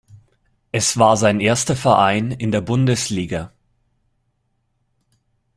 Es 0.71 0.97
war 0.97 1.15
sein 1.15 1.39
erster 1.39 1.75
Verein 1.75 2.31
in 2.31 2.51
der 2.51 2.61
Bundesliga. 2.61 3.51